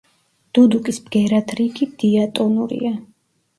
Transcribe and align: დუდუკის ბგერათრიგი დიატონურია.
დუდუკის 0.57 0.99
ბგერათრიგი 1.09 1.89
დიატონურია. 2.07 2.93